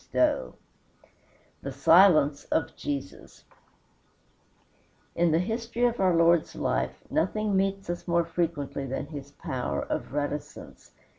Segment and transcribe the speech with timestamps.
[0.13, 0.53] XVIII
[1.61, 3.43] THE SILENCE OF JESUS
[5.13, 9.83] In the history of our Lord's life nothing meets us more frequently than his power
[9.83, 10.93] of reticence.